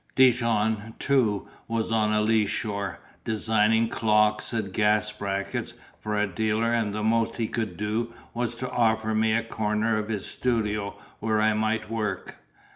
[0.15, 6.91] Dijon, too, was on a leeshore, designing clocks and gas brackets for a dealer; and
[6.91, 11.39] the most he could do was to offer me a corner of his studio where
[11.39, 12.37] I might work.